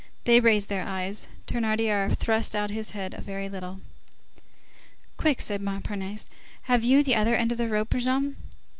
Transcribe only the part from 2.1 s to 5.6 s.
thrust out his head a very little. "Quick!"